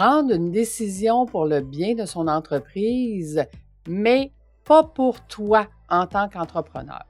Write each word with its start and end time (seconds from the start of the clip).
prendre 0.00 0.32
une 0.32 0.50
décision 0.50 1.26
pour 1.26 1.44
le 1.44 1.60
bien 1.60 1.94
de 1.94 2.06
son 2.06 2.26
entreprise, 2.26 3.44
mais 3.86 4.32
pas 4.64 4.82
pour 4.82 5.20
toi 5.26 5.66
en 5.90 6.06
tant 6.06 6.26
qu'entrepreneur. 6.26 7.02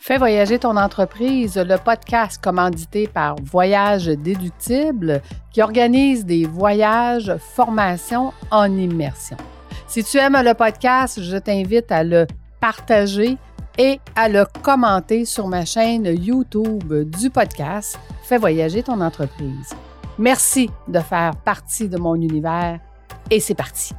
Fais 0.00 0.16
voyager 0.16 0.58
ton 0.58 0.78
entreprise, 0.78 1.58
le 1.58 1.76
podcast 1.76 2.42
commandité 2.42 3.06
par 3.06 3.36
Voyage 3.42 4.06
Déductible 4.06 5.20
qui 5.52 5.60
organise 5.60 6.24
des 6.24 6.46
voyages, 6.46 7.36
formations 7.36 8.32
en 8.50 8.74
immersion. 8.74 9.36
Si 9.86 10.02
tu 10.02 10.16
aimes 10.16 10.40
le 10.42 10.54
podcast, 10.54 11.20
je 11.20 11.36
t'invite 11.36 11.92
à 11.92 12.02
le 12.02 12.26
partager 12.58 13.36
et 13.76 14.00
à 14.14 14.30
le 14.30 14.46
commenter 14.62 15.26
sur 15.26 15.46
ma 15.46 15.66
chaîne 15.66 16.06
YouTube 16.06 17.10
du 17.10 17.28
podcast 17.28 17.98
Fais 18.22 18.38
voyager 18.38 18.82
ton 18.82 19.02
entreprise. 19.02 19.76
Merci 20.18 20.70
de 20.88 20.98
faire 21.00 21.36
partie 21.36 21.88
de 21.88 21.98
mon 21.98 22.14
univers 22.14 22.80
et 23.30 23.38
c'est 23.38 23.54
parti. 23.54 23.94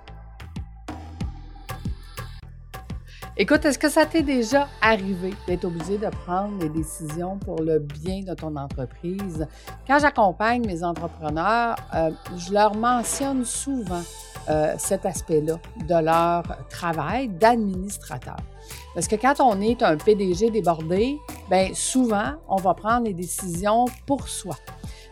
Écoute, 3.39 3.66
est-ce 3.66 3.77
que 3.77 3.88
ça 3.88 4.08
t'est 4.08 4.23
déjà 4.23 4.67
arrivé 4.81 5.31
d'être 5.45 5.66
obligé 5.66 5.99
de 5.99 6.08
prendre 6.08 6.58
des 6.58 6.70
décisions 6.70 7.38
pour 7.38 7.61
le 7.61 7.77
bien 7.77 8.22
de 8.22 8.34
ton 8.34 8.55
entreprise? 8.55 9.48
Quand 9.85 9.99
j'accompagne 9.99 10.66
mes 10.66 10.84
entrepreneurs, 10.84 11.75
euh, 11.94 12.09
je 12.36 12.52
leur 12.52 12.73
mentionne 12.73 13.45
souvent 13.45 14.02
euh, 14.49 14.73
cet 14.80 15.05
aspect-là 15.05 15.59
de 15.88 16.03
leur 16.03 16.44
travail 16.67 17.27
d'administrateur. 17.27 18.38
Parce 18.95 19.08
que 19.08 19.16
quand 19.16 19.39
on 19.39 19.61
est 19.61 19.83
un 19.83 19.97
PDG 19.97 20.49
débordé, 20.49 21.20
bien 21.47 21.70
souvent, 21.75 22.38
on 22.47 22.55
va 22.55 22.73
prendre 22.73 23.05
les 23.05 23.14
décisions 23.14 23.86
pour 24.08 24.27
soi. 24.27 24.55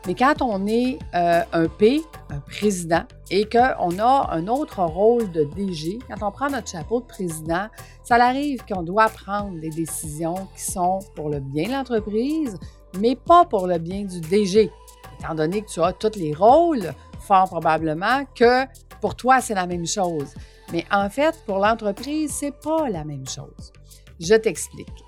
Mais 0.07 0.13
quand 0.13 0.41
on 0.41 0.67
est 0.67 0.99
euh, 1.15 1.41
un 1.51 1.67
P, 1.67 2.01
un 2.29 2.39
président, 2.39 3.03
et 3.31 3.45
qu'on 3.45 3.97
a 3.99 4.29
un 4.31 4.47
autre 4.47 4.83
rôle 4.83 5.31
de 5.31 5.45
DG, 5.55 5.97
quand 6.07 6.27
on 6.27 6.31
prend 6.31 6.49
notre 6.49 6.69
chapeau 6.69 7.01
de 7.01 7.05
président, 7.05 7.67
ça 8.03 8.15
arrive 8.15 8.63
qu'on 8.65 8.83
doit 8.83 9.09
prendre 9.09 9.59
des 9.59 9.69
décisions 9.69 10.47
qui 10.55 10.63
sont 10.63 10.99
pour 11.15 11.29
le 11.29 11.39
bien 11.39 11.69
de 11.69 11.73
l'entreprise, 11.73 12.57
mais 12.99 13.15
pas 13.15 13.45
pour 13.45 13.65
le 13.65 13.79
bien 13.79 14.03
du 14.03 14.21
DG. 14.21 14.71
Étant 15.19 15.33
donné 15.33 15.61
que 15.61 15.69
tu 15.69 15.81
as 15.81 15.93
tous 15.93 16.19
les 16.19 16.33
rôles, 16.33 16.93
fort 17.19 17.45
probablement 17.45 18.25
que 18.35 18.65
pour 19.01 19.15
toi, 19.15 19.41
c'est 19.41 19.55
la 19.55 19.65
même 19.65 19.87
chose. 19.87 20.33
Mais 20.71 20.85
en 20.91 21.09
fait, 21.09 21.35
pour 21.45 21.57
l'entreprise, 21.57 22.31
c'est 22.31 22.55
pas 22.59 22.89
la 22.89 23.03
même 23.03 23.27
chose. 23.27 23.73
Je 24.19 24.35
t'explique. 24.35 25.03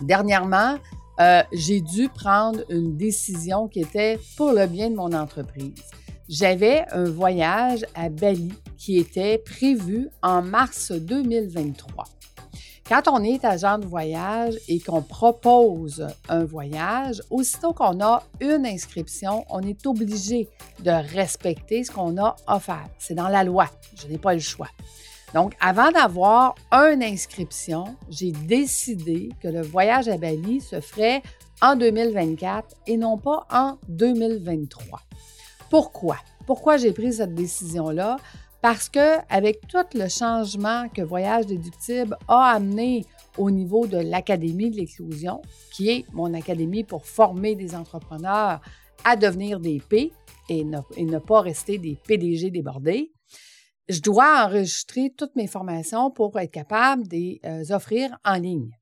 Dernièrement, 0.00 0.76
euh, 1.20 1.42
j'ai 1.52 1.80
dû 1.80 2.08
prendre 2.08 2.60
une 2.68 2.96
décision 2.96 3.68
qui 3.68 3.80
était 3.80 4.18
pour 4.36 4.52
le 4.52 4.66
bien 4.66 4.90
de 4.90 4.96
mon 4.96 5.12
entreprise. 5.12 5.82
J'avais 6.28 6.84
un 6.90 7.04
voyage 7.04 7.84
à 7.94 8.08
Bali 8.08 8.52
qui 8.76 8.98
était 8.98 9.38
prévu 9.38 10.08
en 10.22 10.42
mars 10.42 10.92
2023. 10.92 12.04
Quand 12.88 13.02
on 13.08 13.22
est 13.24 13.44
agent 13.44 13.78
de 13.78 13.86
voyage 13.86 14.54
et 14.68 14.78
qu'on 14.78 15.02
propose 15.02 16.06
un 16.28 16.44
voyage, 16.44 17.20
aussitôt 17.30 17.72
qu'on 17.72 18.00
a 18.00 18.22
une 18.40 18.64
inscription, 18.64 19.44
on 19.50 19.60
est 19.60 19.86
obligé 19.86 20.48
de 20.84 20.90
respecter 20.90 21.82
ce 21.82 21.90
qu'on 21.90 22.16
a 22.16 22.36
offert. 22.46 22.88
C'est 22.98 23.14
dans 23.14 23.28
la 23.28 23.42
loi. 23.42 23.68
Je 23.96 24.06
n'ai 24.06 24.18
pas 24.18 24.34
le 24.34 24.40
choix. 24.40 24.68
Donc, 25.34 25.54
avant 25.60 25.90
d'avoir 25.90 26.54
une 26.72 27.02
inscription, 27.02 27.96
j'ai 28.08 28.32
décidé 28.32 29.30
que 29.42 29.48
le 29.48 29.62
voyage 29.62 30.08
à 30.08 30.16
Bali 30.16 30.60
se 30.60 30.80
ferait 30.80 31.22
en 31.60 31.76
2024 31.76 32.74
et 32.86 32.96
non 32.96 33.18
pas 33.18 33.46
en 33.50 33.78
2023. 33.88 35.00
Pourquoi? 35.68 36.16
Pourquoi 36.46 36.76
j'ai 36.76 36.92
pris 36.92 37.14
cette 37.14 37.34
décision-là? 37.34 38.16
Parce 38.62 38.88
que 38.88 39.18
avec 39.28 39.60
tout 39.68 39.84
le 39.94 40.08
changement 40.08 40.88
que 40.88 41.02
Voyage 41.02 41.46
déductible 41.46 42.16
a 42.28 42.52
amené 42.52 43.04
au 43.36 43.50
niveau 43.50 43.86
de 43.86 43.98
l'Académie 43.98 44.70
de 44.70 44.76
l'éclosion, 44.76 45.42
qui 45.72 45.90
est 45.90 46.04
mon 46.12 46.32
académie 46.34 46.82
pour 46.82 47.04
former 47.04 47.54
des 47.54 47.74
entrepreneurs 47.74 48.60
à 49.04 49.16
devenir 49.16 49.60
des 49.60 49.80
P 49.86 50.12
et 50.48 50.64
ne, 50.64 50.78
et 50.96 51.04
ne 51.04 51.18
pas 51.18 51.42
rester 51.42 51.78
des 51.78 51.96
PDG 52.06 52.50
débordés, 52.50 53.12
je 53.88 54.00
dois 54.00 54.44
enregistrer 54.44 55.12
toutes 55.16 55.36
mes 55.36 55.46
formations 55.46 56.10
pour 56.10 56.38
être 56.38 56.50
capable 56.50 57.06
de 57.06 57.16
les 57.16 57.40
euh, 57.44 57.74
offrir 57.74 58.18
en 58.24 58.34
ligne. 58.34 58.76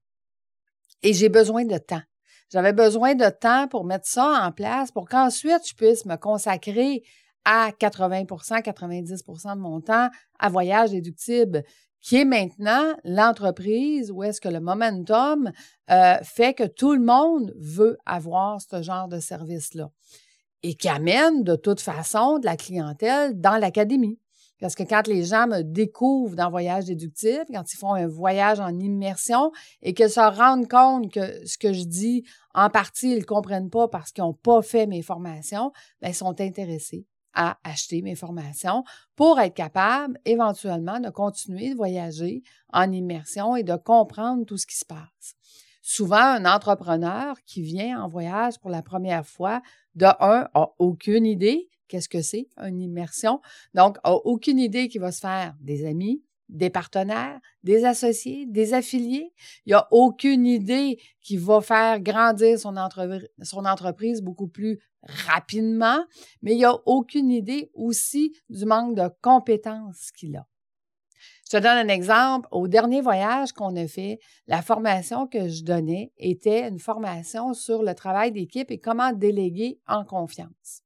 Et 1.03 1.12
j'ai 1.12 1.28
besoin 1.28 1.65
de 1.65 1.76
temps. 1.78 2.03
J'avais 2.50 2.72
besoin 2.72 3.14
de 3.14 3.28
temps 3.28 3.69
pour 3.69 3.84
mettre 3.84 4.06
ça 4.06 4.47
en 4.47 4.53
place 4.53 4.91
pour 4.91 5.09
qu'ensuite 5.09 5.69
je 5.69 5.75
puisse 5.75 6.06
me 6.06 6.16
consacrer 6.16 7.03
à 7.44 7.70
80% 7.70 8.62
90% 8.62 9.54
de 9.54 9.60
mon 9.60 9.81
temps 9.81 10.09
à 10.38 10.48
voyage 10.48 10.91
déductible, 10.91 11.62
qui 12.00 12.16
est 12.16 12.25
maintenant 12.25 12.94
l'entreprise 13.04 14.10
où 14.10 14.22
est-ce 14.22 14.41
que 14.41 14.48
le 14.48 14.60
momentum 14.60 15.50
euh, 15.91 16.16
fait 16.22 16.54
que 16.54 16.64
tout 16.64 16.94
le 16.94 17.03
monde 17.03 17.53
veut 17.59 17.98
avoir 18.06 18.60
ce 18.60 18.82
genre 18.82 19.09
de 19.09 19.20
service-là 19.20 19.91
et 20.62 20.75
qui 20.75 20.88
amène 20.88 21.44
de 21.44 21.56
toute 21.56 21.81
façon 21.81 22.38
de 22.38 22.47
la 22.47 22.56
clientèle 22.56 23.38
dans 23.38 23.56
l'académie. 23.56 24.19
Parce 24.64 24.76
que 24.76 24.82
quand 24.82 25.06
les 25.08 25.25
gens 25.25 25.47
me 25.47 25.60
découvrent 25.60 26.36
dans 26.36 26.48
Voyage 26.48 26.86
déductif, 26.86 27.42
quand 27.52 27.70
ils 27.70 27.76
font 27.76 27.92
un 27.92 28.06
voyage 28.06 28.60
en 28.60 28.70
immersion 28.78 29.52
et 29.82 29.92
qu'ils 29.92 30.08
se 30.08 30.20
rendent 30.20 30.70
compte 30.70 31.12
que 31.12 31.47
ce 31.47 31.58
que 31.58 31.75
je 31.75 31.84
dis, 31.84 32.25
en 32.54 32.70
partie, 32.70 33.12
ils 33.12 33.19
ne 33.19 33.25
comprennent 33.25 33.69
pas 33.69 33.88
parce 33.88 34.10
qu'ils 34.10 34.25
n'ont 34.25 34.32
pas 34.32 34.62
fait 34.62 34.86
mes 34.86 35.02
formations, 35.02 35.70
bien, 36.00 36.12
ils 36.12 36.14
sont 36.14 36.41
intéressés 36.41 37.06
à 37.34 37.58
acheter 37.62 38.00
mes 38.00 38.14
formations 38.14 38.84
pour 39.16 39.38
être 39.38 39.52
capables 39.52 40.19
éventuellement 40.25 40.98
de 40.98 41.10
continuer 41.10 41.69
de 41.69 41.76
voyager 41.76 42.42
en 42.72 42.91
immersion 42.91 43.56
et 43.56 43.64
de 43.64 43.76
comprendre 43.76 44.46
tout 44.46 44.56
ce 44.56 44.66
qui 44.66 44.78
se 44.78 44.86
passe. 44.86 45.34
Souvent, 45.82 46.16
un 46.16 46.46
entrepreneur 46.46 47.36
qui 47.44 47.60
vient 47.60 48.02
en 48.02 48.08
voyage 48.08 48.58
pour 48.60 48.70
la 48.70 48.81
première 48.81 49.26
fois, 49.26 49.60
de 49.94 50.06
un, 50.06 50.48
a 50.54 50.70
aucune 50.78 51.26
idée 51.26 51.69
qu'est-ce 51.94 52.09
que 52.09 52.22
c'est 52.22 52.49
une 52.56 52.81
immersion. 52.82 53.41
Donc, 53.72 53.99
aucune 54.05 54.59
idée 54.59 54.88
qu'il 54.88 55.00
va 55.00 55.12
se 55.12 55.21
faire 55.21 55.55
des 55.60 55.87
amis, 55.87 56.25
des 56.49 56.69
partenaires, 56.69 57.38
des 57.62 57.84
associés, 57.84 58.47
des 58.47 58.75
affiliés. 58.75 59.32
Il 59.65 59.71
n'y 59.71 59.75
a 59.75 59.87
aucune 59.93 60.44
idée 60.44 60.99
qu'il 61.21 61.38
va 61.38 61.60
faire 61.60 62.00
grandir 62.00 62.59
son, 62.59 62.75
son 63.43 63.65
entreprise 63.65 64.22
beaucoup 64.22 64.49
plus 64.49 64.81
rapidement, 65.05 66.05
mais 66.43 66.55
il 66.55 66.59
n'y 66.59 66.65
a 66.65 66.77
aucune 66.84 67.31
idée 67.31 67.71
aussi 67.75 68.37
du 68.49 68.65
manque 68.65 68.97
de 68.97 69.09
compétences 69.22 70.11
qu'il 70.11 70.34
a. 70.34 70.49
Je 71.44 71.59
te 71.59 71.62
donne 71.62 71.78
un 71.78 71.88
exemple. 71.88 72.49
Au 72.50 72.66
dernier 72.66 73.03
voyage 73.03 73.53
qu'on 73.53 73.76
a 73.76 73.87
fait, 73.87 74.19
la 74.49 74.62
formation 74.62 75.28
que 75.28 75.49
je 75.49 75.62
donnais 75.62 76.11
était 76.19 76.66
une 76.66 76.81
formation 76.81 77.55
sur 77.55 77.84
le 77.84 77.94
travail 77.94 78.32
d'équipe 78.32 78.72
et 78.72 78.78
comment 78.78 79.12
déléguer 79.12 79.78
en 79.87 80.05
confiance 80.05 80.84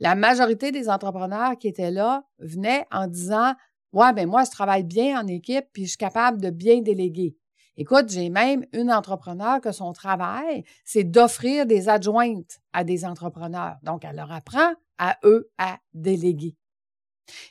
la 0.00 0.14
majorité 0.14 0.72
des 0.72 0.88
entrepreneurs 0.88 1.56
qui 1.58 1.68
étaient 1.68 1.90
là 1.90 2.24
venaient 2.38 2.86
en 2.90 3.06
disant 3.06 3.54
Ouais, 3.92 4.12
ben 4.12 4.28
moi, 4.28 4.44
je 4.44 4.50
travaille 4.50 4.84
bien 4.84 5.20
en 5.20 5.26
équipe, 5.26 5.66
puis 5.72 5.84
je 5.84 5.90
suis 5.90 5.98
capable 5.98 6.40
de 6.40 6.50
bien 6.50 6.80
déléguer. 6.80 7.36
Écoute, 7.76 8.08
j'ai 8.08 8.30
même 8.30 8.64
une 8.72 8.92
entrepreneur 8.92 9.60
que 9.60 9.72
son 9.72 9.92
travail, 9.92 10.64
c'est 10.84 11.04
d'offrir 11.04 11.66
des 11.66 11.88
adjointes 11.88 12.60
à 12.72 12.84
des 12.84 13.04
entrepreneurs. 13.04 13.76
Donc, 13.82 14.04
elle 14.04 14.16
leur 14.16 14.30
apprend 14.30 14.74
à 14.98 15.18
eux 15.24 15.50
à 15.58 15.78
déléguer. 15.94 16.56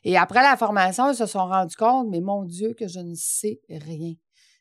Et 0.03 0.17
après 0.17 0.41
la 0.41 0.55
formation, 0.55 1.11
ils 1.11 1.15
se 1.15 1.25
sont 1.25 1.47
rendus 1.47 1.75
compte, 1.75 2.07
mais 2.09 2.21
mon 2.21 2.43
Dieu, 2.43 2.73
que 2.73 2.87
je 2.87 2.99
ne 2.99 3.15
sais 3.15 3.59
rien. 3.69 4.13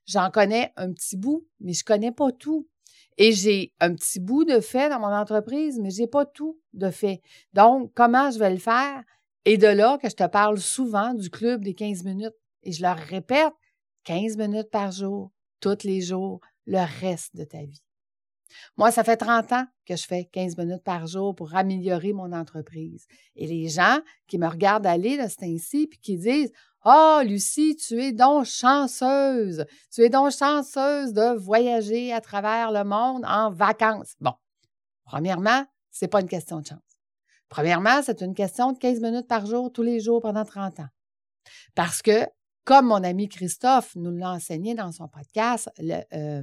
J'en 0.06 0.30
connais 0.30 0.72
un 0.76 0.92
petit 0.92 1.16
bout, 1.16 1.46
mais 1.60 1.74
je 1.74 1.84
connais 1.84 2.12
pas 2.12 2.32
tout. 2.32 2.66
Et 3.18 3.32
j'ai 3.32 3.74
un 3.80 3.94
petit 3.94 4.20
bout 4.20 4.44
de 4.44 4.60
fait 4.60 4.88
dans 4.88 5.00
mon 5.00 5.12
entreprise, 5.12 5.78
mais 5.80 5.90
j'ai 5.90 6.06
pas 6.06 6.24
tout 6.24 6.58
de 6.72 6.90
fait. 6.90 7.20
Donc, 7.52 7.92
comment 7.94 8.30
je 8.30 8.38
vais 8.38 8.50
le 8.50 8.58
faire? 8.58 9.02
Et 9.44 9.58
de 9.58 9.66
là 9.66 9.98
que 9.98 10.08
je 10.08 10.14
te 10.14 10.26
parle 10.26 10.58
souvent 10.58 11.14
du 11.14 11.28
club 11.28 11.64
des 11.64 11.74
15 11.74 12.04
minutes. 12.04 12.34
Et 12.62 12.72
je 12.72 12.82
leur 12.82 12.96
répète, 12.96 13.52
15 14.04 14.36
minutes 14.36 14.70
par 14.70 14.92
jour, 14.92 15.32
tous 15.60 15.84
les 15.84 16.00
jours, 16.00 16.40
le 16.66 16.84
reste 17.00 17.34
de 17.34 17.44
ta 17.44 17.62
vie. 17.62 17.82
Moi, 18.76 18.90
ça 18.90 19.04
fait 19.04 19.16
30 19.16 19.52
ans 19.52 19.66
que 19.84 19.96
je 19.96 20.06
fais 20.06 20.24
15 20.24 20.56
minutes 20.56 20.84
par 20.84 21.06
jour 21.06 21.34
pour 21.34 21.54
améliorer 21.54 22.12
mon 22.12 22.32
entreprise. 22.32 23.06
Et 23.36 23.46
les 23.46 23.68
gens 23.68 23.98
qui 24.26 24.38
me 24.38 24.46
regardent 24.46 24.86
aller, 24.86 25.16
là, 25.16 25.28
c'est 25.28 25.44
ainsi, 25.44 25.86
puis 25.86 25.98
qui 25.98 26.16
disent 26.16 26.52
Ah, 26.82 27.22
Lucie, 27.25 27.76
tu 27.76 28.00
es 28.02 28.12
donc 28.12 28.44
chanceuse. 28.44 29.64
Tu 29.92 30.02
es 30.02 30.08
donc 30.08 30.30
chanceuse 30.30 31.12
de 31.12 31.36
voyager 31.36 32.12
à 32.12 32.20
travers 32.20 32.70
le 32.70 32.84
monde 32.84 33.25
en 33.26 33.50
vacances. 33.50 34.14
Bon, 34.20 34.34
premièrement, 35.04 35.64
ce 35.90 36.04
n'est 36.04 36.08
pas 36.08 36.20
une 36.20 36.28
question 36.28 36.60
de 36.60 36.66
chance. 36.66 36.78
Premièrement, 37.48 38.02
c'est 38.02 38.20
une 38.20 38.34
question 38.34 38.72
de 38.72 38.78
15 38.78 39.00
minutes 39.00 39.26
par 39.26 39.46
jour, 39.46 39.72
tous 39.72 39.82
les 39.82 40.00
jours 40.00 40.20
pendant 40.20 40.44
30 40.44 40.80
ans. 40.80 40.88
Parce 41.75 42.02
que, 42.02 42.26
comme 42.64 42.86
mon 42.86 43.02
ami 43.02 43.28
Christophe 43.28 43.96
nous 43.96 44.10
l'a 44.10 44.32
enseigné 44.32 44.75
dans 44.75 44.92
son 44.92 45.08
podcast, 45.08 45.70
le, 45.78 46.02
euh, 46.12 46.42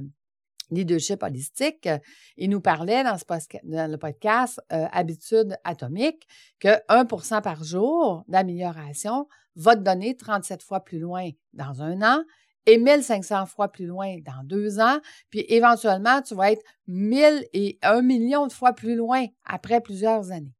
leadership 0.70 1.22
holistique, 1.22 1.88
il 2.36 2.50
nous 2.50 2.60
parlait 2.60 3.04
dans, 3.04 3.16
le 3.64 3.96
podcast 3.96 4.60
euh, 4.72 4.86
Habitude 4.92 5.56
atomique 5.64 6.26
que 6.58 6.68
1% 6.88 7.42
par 7.42 7.64
jour 7.64 8.24
d'amélioration 8.28 9.28
va 9.56 9.76
te 9.76 9.80
donner 9.80 10.16
37 10.16 10.62
fois 10.62 10.80
plus 10.80 10.98
loin 10.98 11.30
dans 11.52 11.82
un 11.82 12.02
an 12.02 12.22
et 12.66 12.78
1500 12.78 13.46
fois 13.46 13.68
plus 13.68 13.86
loin 13.86 14.16
dans 14.24 14.42
deux 14.44 14.80
ans, 14.80 14.98
puis 15.30 15.44
éventuellement, 15.48 16.20
tu 16.20 16.34
vas 16.34 16.50
être 16.50 16.62
1000 16.88 17.46
et 17.52 17.78
1 17.82 18.02
million 18.02 18.46
de 18.48 18.52
fois 18.52 18.72
plus 18.72 18.96
loin 18.96 19.24
après 19.44 19.80
plusieurs 19.80 20.32
années. 20.32 20.54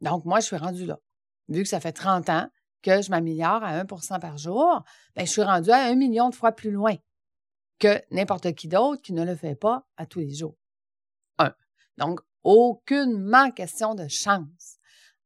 Donc, 0.00 0.24
moi, 0.24 0.40
je 0.40 0.46
suis 0.46 0.56
rendue 0.56 0.86
là. 0.86 0.98
Vu 1.48 1.62
que 1.62 1.68
ça 1.68 1.78
fait 1.78 1.92
30 1.92 2.28
ans 2.30 2.48
que 2.82 3.02
je 3.02 3.10
m'améliore 3.10 3.62
à 3.62 3.82
1% 3.84 4.18
par 4.18 4.38
jour, 4.38 4.82
bien, 5.14 5.24
je 5.24 5.30
suis 5.30 5.42
rendue 5.42 5.70
à 5.70 5.84
1 5.84 5.94
million 5.94 6.30
de 6.30 6.34
fois 6.34 6.52
plus 6.52 6.70
loin 6.70 6.96
que 7.78 8.00
n'importe 8.10 8.54
qui 8.54 8.68
d'autre 8.68 9.02
qui 9.02 9.12
ne 9.12 9.24
le 9.24 9.36
fait 9.36 9.54
pas 9.54 9.86
à 9.96 10.06
tous 10.06 10.20
les 10.20 10.34
jours. 10.34 10.56
Un. 11.38 11.54
Donc, 11.98 12.20
aucunement 12.42 13.50
question 13.50 13.94
de 13.94 14.08
chance. 14.08 14.76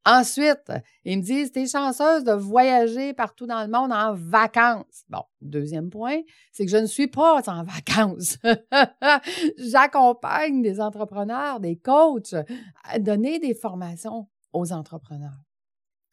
Ensuite, 0.07 0.73
ils 1.05 1.19
me 1.19 1.23
disent, 1.23 1.53
t'es 1.53 1.67
chanceuse 1.67 2.25
de 2.25 2.33
voyager 2.33 3.13
partout 3.13 3.47
dans 3.47 3.61
le 3.63 3.69
monde 3.69 3.93
en 3.93 4.15
vacances. 4.15 5.05
Bon, 5.11 5.23
deuxième 5.43 5.91
point, 5.91 6.21
c'est 6.53 6.65
que 6.65 6.71
je 6.71 6.79
ne 6.79 6.87
suis 6.87 7.09
pas 7.09 7.43
en 7.47 7.65
vacances. 7.65 8.39
J'accompagne 9.59 10.63
des 10.63 10.81
entrepreneurs, 10.81 11.61
des 11.61 11.77
coachs 11.77 12.35
à 12.85 12.99
donner 12.99 13.39
des 13.39 13.55
formations 13.55 14.27
aux 14.55 14.73
entrepreneurs. 14.73 15.45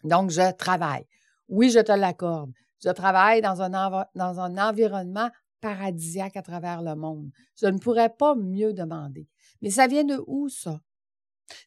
Donc, 0.04 0.32
je 0.32 0.52
travaille. 0.52 1.08
Oui, 1.48 1.70
je 1.70 1.80
te 1.80 1.94
l'accorde. 1.94 2.52
Je 2.84 2.90
travaille 2.90 3.42
dans 3.42 3.62
un, 3.62 4.06
dans 4.16 4.40
un 4.40 4.58
environnement 4.58 5.30
paradisiaque 5.62 6.38
à 6.38 6.42
travers 6.42 6.82
le 6.82 6.96
monde. 6.96 7.32
Je 7.60 7.68
ne 7.68 7.78
pourrais 7.78 8.10
pas 8.10 8.36
mieux 8.36 8.74
demander. 8.74 9.28
Mais 9.62 9.70
ça 9.70 9.88
vient 9.88 10.04
de 10.04 10.22
où, 10.28 10.50
ça? 10.50 10.82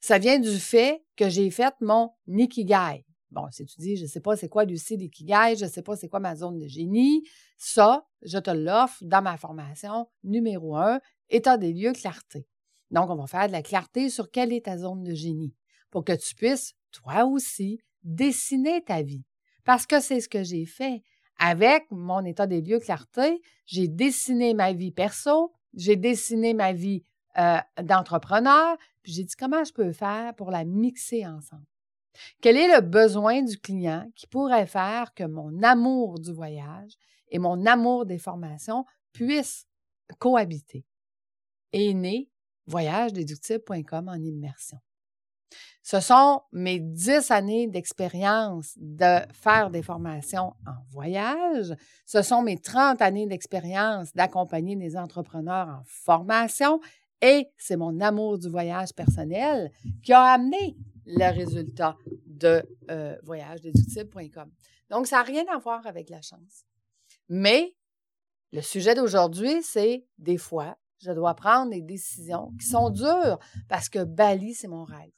Ça 0.00 0.18
vient 0.18 0.38
du 0.38 0.58
fait 0.58 1.04
que 1.16 1.28
j'ai 1.28 1.50
fait 1.50 1.74
mon 1.80 2.12
Nikigai. 2.26 3.04
Bon, 3.30 3.46
si 3.52 3.64
tu 3.64 3.80
dis, 3.80 3.96
je 3.96 4.02
ne 4.02 4.08
sais 4.08 4.20
pas 4.20 4.36
c'est 4.36 4.48
quoi 4.48 4.64
Lucie 4.64 4.96
l'Ikigai, 4.96 5.54
je 5.56 5.64
ne 5.64 5.70
sais 5.70 5.82
pas 5.82 5.96
c'est 5.96 6.08
quoi 6.08 6.18
ma 6.18 6.34
zone 6.34 6.58
de 6.58 6.66
génie, 6.66 7.22
ça, 7.56 8.06
je 8.22 8.38
te 8.38 8.50
l'offre 8.50 8.98
dans 9.02 9.22
ma 9.22 9.36
formation 9.36 10.08
numéro 10.24 10.76
un, 10.76 11.00
état 11.28 11.56
des 11.56 11.72
lieux, 11.72 11.92
clarté. 11.92 12.48
Donc, 12.90 13.08
on 13.08 13.14
va 13.14 13.26
faire 13.28 13.46
de 13.46 13.52
la 13.52 13.62
clarté 13.62 14.10
sur 14.10 14.30
quelle 14.32 14.52
est 14.52 14.64
ta 14.64 14.78
zone 14.78 15.04
de 15.04 15.14
génie 15.14 15.54
pour 15.90 16.04
que 16.04 16.12
tu 16.12 16.34
puisses, 16.34 16.74
toi 16.90 17.24
aussi, 17.24 17.80
dessiner 18.02 18.82
ta 18.82 19.02
vie. 19.02 19.24
Parce 19.64 19.86
que 19.86 20.00
c'est 20.00 20.20
ce 20.20 20.28
que 20.28 20.42
j'ai 20.42 20.66
fait. 20.66 21.02
Avec 21.42 21.90
mon 21.90 22.22
état 22.26 22.46
des 22.46 22.60
lieux 22.60 22.80
clarté, 22.80 23.40
j'ai 23.64 23.88
dessiné 23.88 24.52
ma 24.52 24.74
vie 24.74 24.92
perso, 24.92 25.54
j'ai 25.72 25.96
dessiné 25.96 26.52
ma 26.52 26.74
vie 26.74 27.02
euh, 27.38 27.56
d'entrepreneur, 27.82 28.76
puis 29.02 29.12
j'ai 29.12 29.24
dit 29.24 29.34
comment 29.38 29.64
je 29.64 29.72
peux 29.72 29.92
faire 29.92 30.34
pour 30.34 30.50
la 30.50 30.66
mixer 30.66 31.26
ensemble? 31.26 31.64
Quel 32.42 32.58
est 32.58 32.68
le 32.68 32.82
besoin 32.82 33.40
du 33.40 33.58
client 33.58 34.06
qui 34.14 34.26
pourrait 34.26 34.66
faire 34.66 35.14
que 35.14 35.24
mon 35.24 35.62
amour 35.62 36.20
du 36.20 36.30
voyage 36.30 36.92
et 37.30 37.38
mon 37.38 37.64
amour 37.64 38.04
des 38.04 38.18
formations 38.18 38.84
puissent 39.14 39.66
cohabiter? 40.18 40.84
Et 41.72 41.94
né 41.94 42.28
voyagedéductible.com 42.66 44.08
en 44.08 44.14
immersion. 44.14 44.78
Ce 45.82 46.00
sont 46.00 46.42
mes 46.52 46.78
dix 46.78 47.30
années 47.30 47.66
d'expérience 47.66 48.74
de 48.76 49.18
faire 49.32 49.70
des 49.70 49.82
formations 49.82 50.54
en 50.66 50.82
voyage. 50.90 51.74
Ce 52.06 52.22
sont 52.22 52.42
mes 52.42 52.58
30 52.58 53.00
années 53.02 53.26
d'expérience 53.26 54.12
d'accompagner 54.14 54.76
des 54.76 54.96
entrepreneurs 54.96 55.68
en 55.68 55.82
formation. 55.84 56.80
Et 57.22 57.48
c'est 57.56 57.76
mon 57.76 58.00
amour 58.00 58.38
du 58.38 58.48
voyage 58.48 58.92
personnel 58.94 59.70
qui 60.02 60.12
a 60.12 60.22
amené 60.22 60.76
le 61.06 61.34
résultat 61.34 61.96
de 62.26 62.62
euh. 62.90 63.16
Donc, 64.90 65.06
ça 65.06 65.16
n'a 65.16 65.22
rien 65.22 65.44
à 65.52 65.58
voir 65.58 65.86
avec 65.86 66.08
la 66.10 66.22
chance. 66.22 66.64
Mais 67.28 67.74
le 68.52 68.62
sujet 68.62 68.94
d'aujourd'hui, 68.94 69.62
c'est 69.62 70.06
des 70.18 70.38
fois, 70.38 70.76
je 70.98 71.12
dois 71.12 71.34
prendre 71.34 71.70
des 71.70 71.82
décisions 71.82 72.52
qui 72.60 72.66
sont 72.66 72.90
dures 72.90 73.38
parce 73.68 73.88
que 73.88 74.02
Bali, 74.04 74.54
c'est 74.54 74.68
mon 74.68 74.84
rêve. 74.84 75.10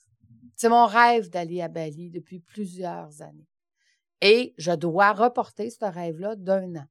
C'est 0.62 0.69
mon 0.69 0.87
rêve 0.87 1.29
d'aller 1.29 1.61
à 1.61 1.67
Bali 1.67 2.09
depuis 2.09 2.38
plusieurs 2.38 3.20
années. 3.20 3.49
Et 4.20 4.55
je 4.59 4.70
dois 4.70 5.12
reporter 5.12 5.70
ce 5.70 5.85
rêve-là 5.85 6.37
d'un 6.37 6.76
an. 6.76 6.85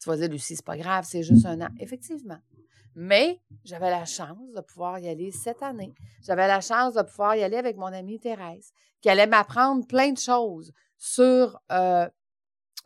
Tu 0.00 0.08
vas 0.08 0.16
dire, 0.16 0.30
Lucie, 0.30 0.56
c'est 0.56 0.64
pas 0.64 0.78
grave, 0.78 1.04
c'est 1.06 1.22
juste 1.22 1.44
un 1.44 1.60
an. 1.60 1.68
Effectivement. 1.78 2.38
Mais 2.94 3.42
j'avais 3.64 3.90
la 3.90 4.06
chance 4.06 4.54
de 4.56 4.62
pouvoir 4.62 4.98
y 4.98 5.10
aller 5.10 5.30
cette 5.30 5.62
année. 5.62 5.92
J'avais 6.22 6.48
la 6.48 6.62
chance 6.62 6.94
de 6.94 7.02
pouvoir 7.02 7.36
y 7.36 7.42
aller 7.42 7.58
avec 7.58 7.76
mon 7.76 7.92
amie 7.92 8.18
Thérèse, 8.18 8.72
qui 9.02 9.10
allait 9.10 9.26
m'apprendre 9.26 9.86
plein 9.86 10.12
de 10.12 10.18
choses 10.18 10.72
sur 10.96 11.60
euh, 11.70 12.08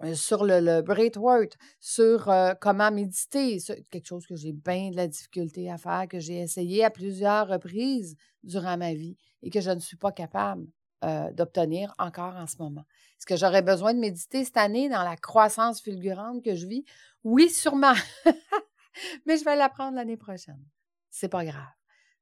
le, 0.01 0.83
le 0.83 1.49
sur 1.79 2.29
euh, 2.29 2.55
comment 2.61 2.91
méditer, 2.91 3.59
quelque 3.93 4.09
chose 4.09 4.27
que 4.27 4.35
j'ai 4.35 4.53
bien 4.53 4.91
de 4.91 4.97
la 4.97 5.07
difficulté 5.07 5.71
à 5.71 5.79
faire, 5.79 6.09
que 6.11 6.19
j'ai 6.19 6.41
essayé 6.41 6.83
à 6.83 6.91
plusieurs 6.91 7.47
reprises 7.47 8.17
durant 8.43 8.77
ma 8.77 8.93
vie 8.93 9.17
et 9.43 9.51
que 9.51 9.61
je 9.61 9.71
ne 9.71 9.81
suis 9.81 9.97
pas 9.97 10.13
capable 10.13 10.67
euh, 11.05 11.33
d'obtenir 11.33 11.95
encore 11.99 12.37
en 12.37 12.47
ce 12.47 12.57
moment. 12.59 12.85
Est-ce 13.19 13.27
que 13.27 13.37
j'aurais 13.37 13.63
besoin 13.63 13.95
de 13.95 13.99
méditer 13.99 14.45
cette 14.45 14.57
année 14.57 14.89
dans 14.89 15.03
la 15.03 15.17
croissance 15.17 15.81
fulgurante 15.81 16.45
que 16.45 16.55
je 16.55 16.67
vis? 16.67 16.85
Oui, 17.25 17.51
sûrement. 17.51 17.95
Mais 19.27 19.37
je 19.37 19.45
vais 19.45 19.57
l'apprendre 19.57 19.97
l'année 19.97 20.17
prochaine. 20.17 20.63
C'est 21.11 21.29
pas 21.29 21.45
grave. 21.45 21.73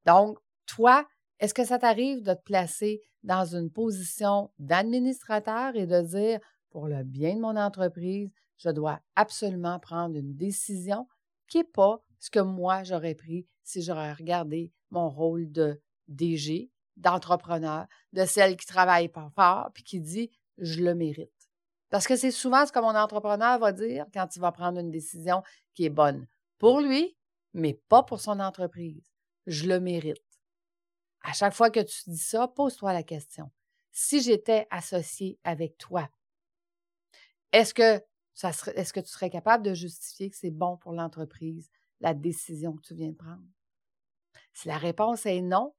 Donc, 0.07 0.39
toi, 0.67 1.07
est-ce 1.39 1.55
que 1.55 1.65
ça 1.65 1.79
t'arrive 1.79 2.23
de 2.23 2.35
te 2.35 2.43
placer 2.43 3.03
dans 3.23 3.45
une 3.45 3.71
position 3.71 4.51
d'administrateur 4.59 5.77
et 5.77 5.87
de 5.87 6.01
dire 6.01 6.41
pour 6.71 6.87
le 6.87 7.03
bien 7.03 7.35
de 7.35 7.41
mon 7.41 7.57
entreprise, 7.57 8.31
je 8.59 8.71
dois 8.71 9.01
absolument 9.17 9.79
prendre 9.79 10.17
une 10.17 10.37
décision 10.37 11.07
qui 11.49 11.59
n'est 11.59 11.65
pas 11.65 12.03
ce 12.19 12.31
que 12.31 12.41
moi 12.41 12.83
j'aurais 12.85 13.15
pris 13.15 13.47
si 13.63 13.83
j'aurais 13.83 14.13
regardé 14.13 14.73
mon 14.91 15.09
rôle 15.09 15.51
de 15.51 15.81
DG, 16.09 16.71
d'entrepreneur, 17.01 17.87
de 18.13 18.25
celle 18.25 18.57
qui 18.57 18.67
travaille 18.67 19.11
fort 19.35 19.71
puis 19.75 19.83
qui 19.83 20.01
dit 20.01 20.31
je 20.59 20.83
le 20.83 20.95
mérite. 20.95 21.33
Parce 21.89 22.07
que 22.07 22.17
c'est 22.17 22.31
souvent 22.31 22.67
ce 22.67 22.73
que 22.73 22.79
mon 22.79 22.95
entrepreneur 22.95 23.59
va 23.59 23.73
dire 23.73 24.07
quand 24.15 24.37
il 24.37 24.41
va 24.41 24.53
prendre 24.53 24.79
une 24.79 24.91
décision 24.91 25.43
qui 25.75 25.87
est 25.87 25.91
bonne 25.91 26.27
pour 26.59 26.81
lui, 26.81 27.17
mais 27.53 27.75
pas 27.89 28.03
pour 28.03 28.21
son 28.21 28.39
entreprise. 28.39 29.03
Je 29.47 29.67
le 29.67 29.81
mérite. 29.81 30.23
À 31.23 31.33
chaque 31.33 31.55
fois 31.55 31.71
que 31.71 31.81
tu 31.81 32.11
dis 32.11 32.19
ça, 32.19 32.47
pose-toi 32.49 32.93
la 32.93 33.03
question. 33.03 33.51
Si 33.91 34.23
j'étais 34.23 34.69
associé 34.71 35.39
avec 35.43 35.77
toi, 35.79 36.09
est-ce 37.53 37.75
que, 37.75 38.01
est-ce 38.75 38.93
que 38.93 39.01
tu 39.01 39.09
serais 39.09 39.31
capable 39.31 39.65
de 39.65 39.75
justifier 39.75 40.31
que 40.31 40.37
c'est 40.37 40.53
bon 40.53 40.77
pour 40.77 40.93
l'entreprise, 40.93 41.69
la 42.01 42.15
décision 42.15 42.75
que 42.75 42.83
tu 42.83 42.95
viens 42.95 43.11
de 43.11 43.17
prendre? 43.17 43.43
Si 44.53 44.69
la 44.69 44.79
réponse 44.79 45.27
est 45.27 45.41
non, 45.41 45.75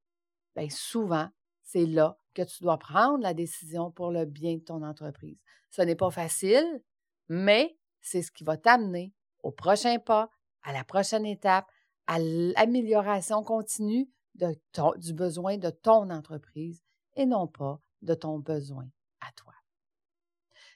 bien 0.56 0.70
souvent, 0.70 1.30
c'est 1.64 1.86
là 1.86 2.18
que 2.34 2.42
tu 2.42 2.64
dois 2.64 2.78
prendre 2.78 3.22
la 3.24 3.34
décision 3.34 3.92
pour 3.92 4.12
le 4.12 4.26
bien 4.26 4.56
de 4.56 4.64
ton 4.64 4.84
entreprise. 4.84 5.38
Ce 5.70 5.82
n'est 5.82 5.96
pas 5.96 6.12
facile, 6.12 6.82
mais 7.30 7.78
c'est 8.02 8.22
ce 8.22 8.32
qui 8.32 8.44
va 8.44 8.58
t'amener 8.58 9.14
au 9.44 9.52
prochain 9.52 10.00
pas, 10.00 10.30
à 10.64 10.74
la 10.74 10.84
prochaine 10.84 11.26
étape, 11.26 11.66
à 12.08 12.20
l'amélioration 12.20 13.44
continue 13.44 14.10
du 14.36 15.14
besoin 15.14 15.58
de 15.58 15.70
ton 15.70 16.10
entreprise 16.10 16.82
et 17.16 17.26
non 17.26 17.48
pas 17.48 17.80
de 18.02 18.14
ton 18.14 18.40
besoin 18.40 18.88
à 19.20 19.32
toi. 19.34 19.54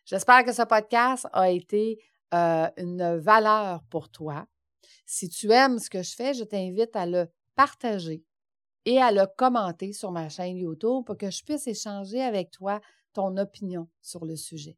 J'espère 0.05 0.43
que 0.43 0.53
ce 0.53 0.61
podcast 0.61 1.27
a 1.33 1.49
été 1.49 1.99
euh, 2.33 2.69
une 2.77 3.17
valeur 3.17 3.83
pour 3.89 4.09
toi. 4.09 4.47
Si 5.05 5.29
tu 5.29 5.51
aimes 5.51 5.79
ce 5.79 5.89
que 5.89 6.03
je 6.03 6.15
fais, 6.15 6.33
je 6.33 6.43
t'invite 6.43 6.95
à 6.95 7.05
le 7.05 7.27
partager 7.55 8.23
et 8.85 9.01
à 9.01 9.11
le 9.11 9.25
commenter 9.37 9.93
sur 9.93 10.11
ma 10.11 10.29
chaîne 10.29 10.57
YouTube 10.57 11.03
pour 11.05 11.17
que 11.17 11.29
je 11.29 11.43
puisse 11.43 11.67
échanger 11.67 12.21
avec 12.21 12.51
toi 12.51 12.79
ton 13.13 13.37
opinion 13.37 13.87
sur 14.01 14.25
le 14.25 14.35
sujet. 14.35 14.77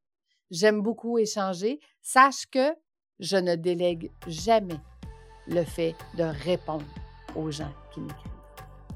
J'aime 0.49 0.81
beaucoup 0.81 1.17
échanger. 1.17 1.79
Sache 2.01 2.45
que 2.49 2.73
je 3.19 3.37
ne 3.37 3.55
délègue 3.55 4.11
jamais 4.27 4.79
le 5.47 5.63
fait 5.63 5.95
de 6.17 6.23
répondre 6.23 6.85
aux 7.35 7.51
gens 7.51 7.71
qui 7.93 7.99
m'écrivent. 7.99 8.31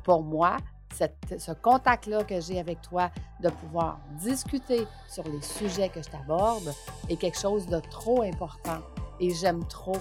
Pour 0.03 0.23
moi, 0.23 0.57
ce 0.91 1.51
contact-là 1.53 2.23
que 2.23 2.39
j'ai 2.39 2.59
avec 2.59 2.81
toi, 2.81 3.11
de 3.41 3.49
pouvoir 3.49 3.99
discuter 4.21 4.85
sur 5.09 5.23
les 5.23 5.41
sujets 5.41 5.89
que 5.89 6.01
je 6.01 6.09
t'aborde, 6.09 6.73
est 7.09 7.15
quelque 7.15 7.39
chose 7.39 7.67
de 7.67 7.79
trop 7.79 8.21
important 8.21 8.81
et 9.19 9.33
j'aime 9.33 9.65
trop 9.67 9.97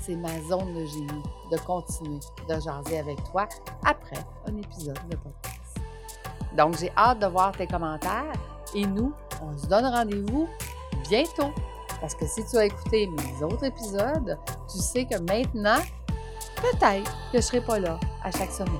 C'est 0.00 0.16
ma 0.16 0.40
zone 0.48 0.74
de 0.74 0.84
génie 0.86 1.22
de 1.50 1.56
continuer 1.58 2.18
de 2.48 2.54
jaser 2.54 2.98
avec 2.98 3.22
toi 3.30 3.48
après 3.84 4.18
un 4.46 4.56
épisode 4.56 4.98
de 5.08 5.16
podcast. 5.16 5.78
Donc, 6.56 6.78
j'ai 6.78 6.90
hâte 6.96 7.20
de 7.20 7.26
voir 7.26 7.52
tes 7.52 7.66
commentaires 7.66 8.32
et 8.74 8.86
nous, 8.86 9.12
on 9.42 9.56
se 9.56 9.66
donne 9.66 9.84
rendez-vous 9.86 10.48
bientôt. 11.08 11.52
Parce 12.00 12.14
que 12.14 12.26
si 12.26 12.44
tu 12.44 12.56
as 12.56 12.66
écouté 12.66 13.06
mes 13.06 13.44
autres 13.44 13.64
épisodes, 13.64 14.38
tu 14.70 14.78
sais 14.78 15.04
que 15.04 15.18
maintenant, 15.18 15.80
peut-être 16.56 17.04
que 17.04 17.32
je 17.32 17.36
ne 17.36 17.42
serai 17.42 17.60
pas 17.60 17.78
là 17.78 17.98
à 18.22 18.30
chaque 18.30 18.52
semaine. 18.52 18.74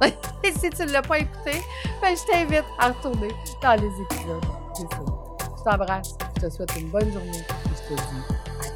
Et 0.44 0.52
si 0.52 0.70
tu 0.70 0.82
ne 0.82 0.92
l'as 0.92 1.02
pas 1.02 1.18
écouté, 1.18 1.62
ben, 2.00 2.14
je 2.16 2.30
t'invite 2.30 2.64
à 2.78 2.88
retourner 2.88 3.34
dans 3.62 3.74
les 3.74 4.02
épisodes. 4.02 4.44
Je 4.78 5.64
t'embrasse, 5.64 6.14
je 6.36 6.46
te 6.46 6.50
souhaite 6.50 6.76
une 6.76 6.88
bonne 6.90 7.10
journée 7.12 7.38
et 7.38 7.90
je 7.90 7.94
te 7.94 8.00
dis 8.00 8.46
à 8.68 8.75